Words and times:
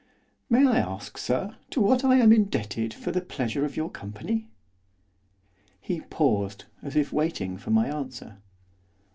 'May 0.49 0.65
I 0.65 0.79
ask, 0.79 1.19
sir, 1.19 1.57
to 1.69 1.79
what 1.79 2.03
I 2.03 2.15
am 2.15 2.33
indebted 2.33 2.91
for 2.91 3.11
the 3.11 3.21
pleasure 3.21 3.65
of 3.65 3.77
your 3.77 3.91
company?' 3.91 4.47
He 5.79 6.01
paused, 6.01 6.65
as 6.81 6.95
if 6.95 7.13
waiting 7.13 7.55
for 7.55 7.69
my 7.69 7.85
answer. 7.87 8.37